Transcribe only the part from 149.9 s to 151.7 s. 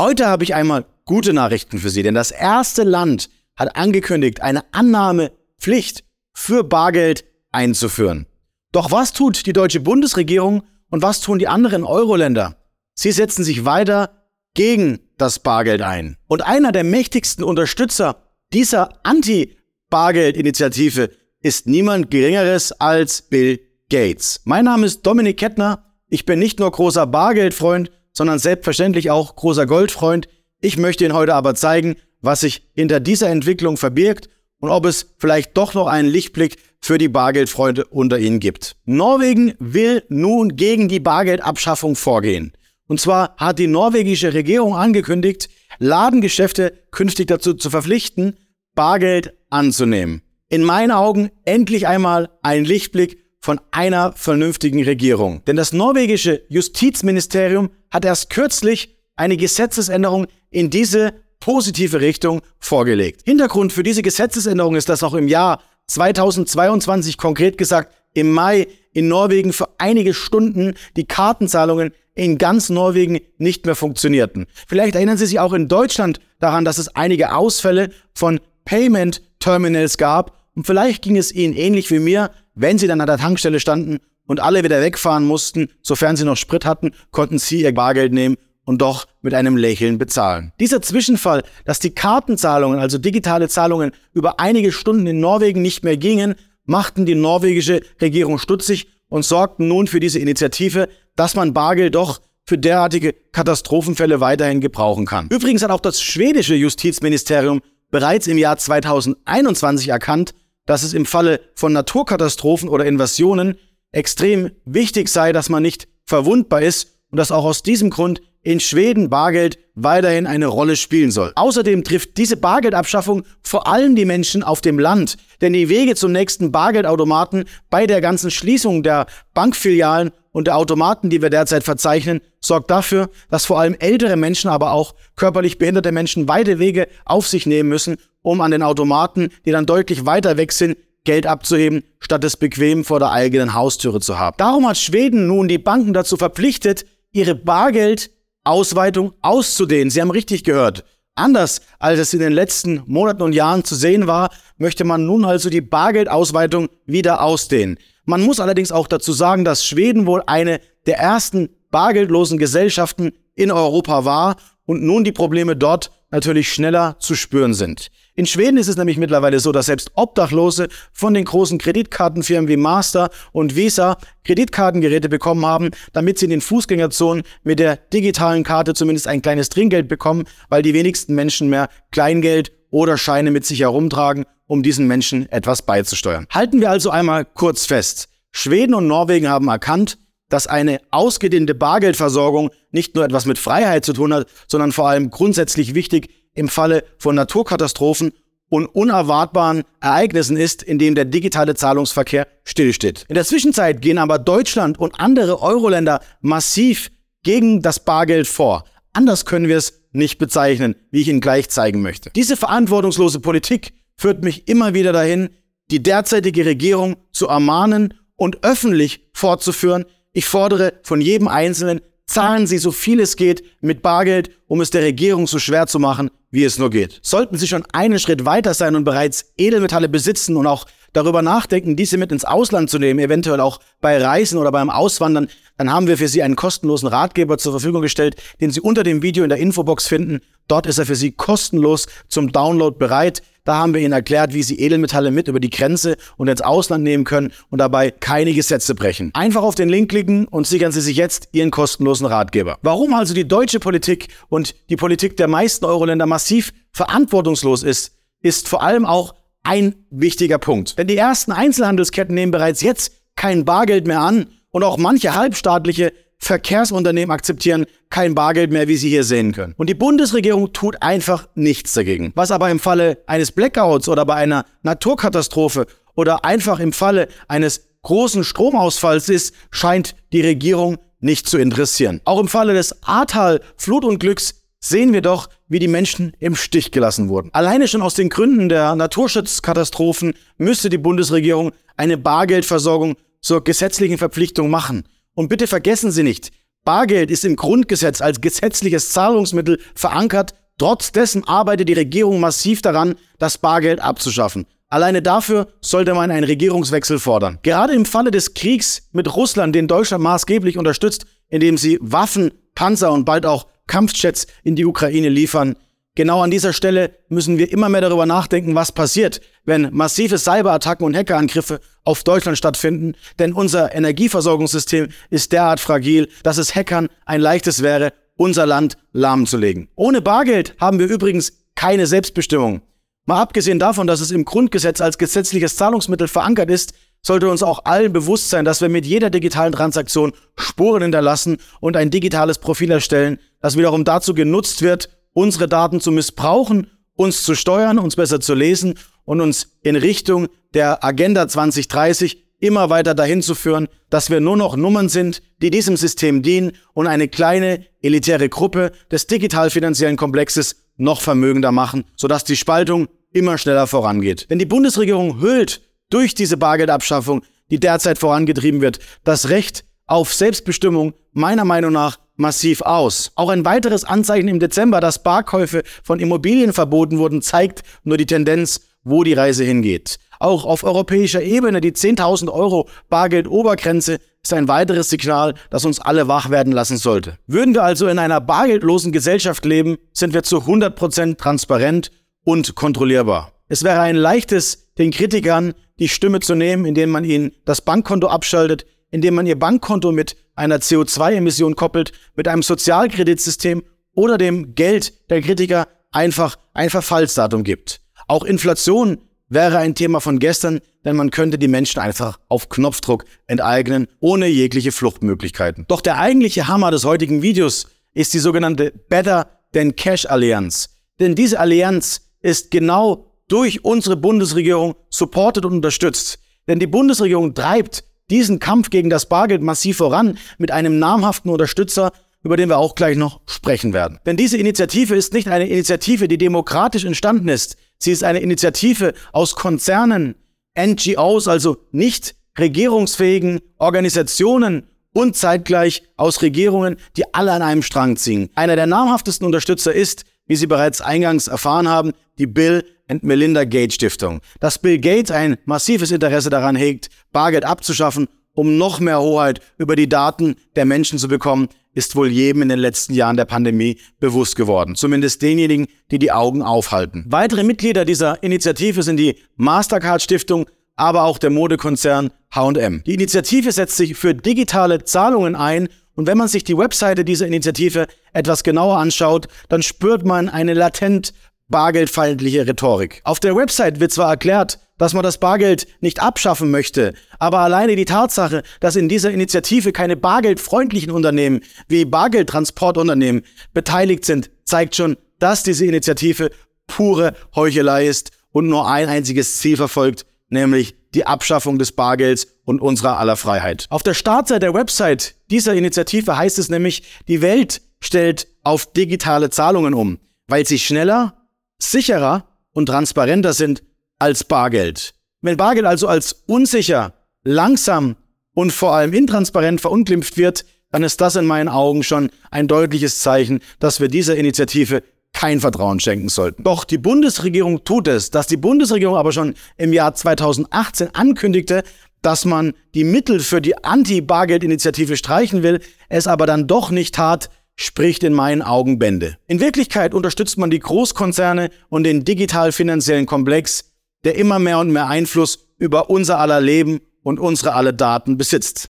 Sie haben richtig gehört. Anders